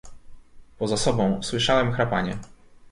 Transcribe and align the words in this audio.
"Poza 0.77 0.97
sobą 0.97 1.43
słyszałem 1.43 1.91
chrapanie." 1.93 2.37